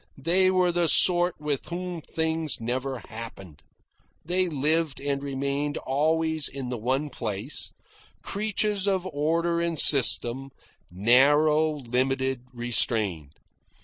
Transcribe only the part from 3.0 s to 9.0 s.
happened. They lived and remained always in the one place, creatures